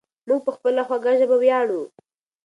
[0.27, 1.81] موږ په خپله خوږه ژبه ویاړو.